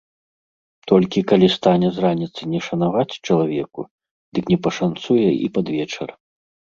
[0.91, 3.81] Толькі калі стане з раніцы не шанцаваць чалавеку,
[4.39, 6.09] дык не пашанцуе і пад вечар.